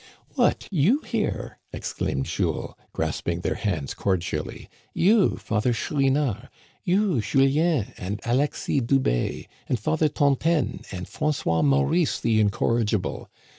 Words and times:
"What, 0.29 0.67
you 0.71 1.01
here!" 1.01 1.59
exclaimed 1.71 2.25
Jules, 2.25 2.73
grasping 2.91 3.41
their 3.41 3.53
hands 3.53 3.93
cordially;" 3.93 4.67
you, 5.05 5.37
Father 5.37 5.73
Chouinard! 5.73 6.49
you, 6.83 7.21
Julien! 7.21 7.93
and 7.99 8.19
Alexis 8.25 8.79
Dubé, 8.81 9.45
and 9.69 9.79
Father 9.79 10.07
Tontaine, 10.09 10.81
and 10.91 11.05
François 11.05 11.63
Maurice, 11.63 12.19
the 12.19 12.39
incorrigible 12.39 13.29